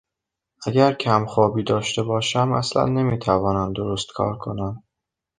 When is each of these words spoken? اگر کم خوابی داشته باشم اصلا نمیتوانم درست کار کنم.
اگر 0.65 0.93
کم 0.93 1.25
خوابی 1.25 1.63
داشته 1.63 2.03
باشم 2.03 2.51
اصلا 2.51 2.85
نمیتوانم 2.85 3.73
درست 3.73 4.11
کار 4.11 4.37
کنم. 4.37 4.83